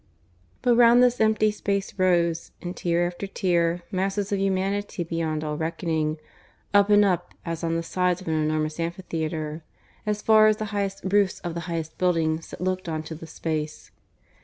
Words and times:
But 0.63 0.77
round 0.77 1.03
this 1.03 1.21
empty 1.21 1.51
space 1.51 1.93
rose, 1.95 2.49
in 2.59 2.73
tier 2.73 3.05
after 3.05 3.27
tier, 3.27 3.83
masses 3.91 4.31
of 4.31 4.39
humanity 4.39 5.03
beyond 5.03 5.43
all 5.43 5.57
reckoning, 5.57 6.17
up 6.73 6.89
and 6.89 7.05
up, 7.05 7.35
as 7.45 7.63
on 7.63 7.75
the 7.75 7.83
sides 7.83 8.19
of 8.19 8.27
an 8.27 8.33
enormous 8.33 8.79
amphitheatre, 8.79 9.63
as 10.07 10.23
far 10.23 10.47
as 10.47 10.57
the 10.57 10.65
highest 10.73 11.01
roofs 11.03 11.39
of 11.41 11.53
the 11.53 11.59
highest 11.69 11.99
buildings 11.99 12.49
that 12.49 12.61
looked 12.61 12.89
on 12.89 13.03
to 13.03 13.13
the 13.13 13.27
space. 13.27 13.91